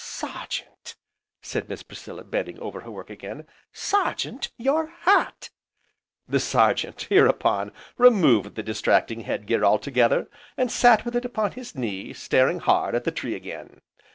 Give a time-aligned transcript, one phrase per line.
[0.03, 0.95] "Sergeant,"
[1.43, 5.51] said Miss Priscilla, bending over her work again, "Sergeant, your hat!"
[6.27, 10.27] The Sergeant, hereupon, removed the distracting head gear altogether,
[10.57, 13.79] and sat with it upon his knee, staring hard at the tree again.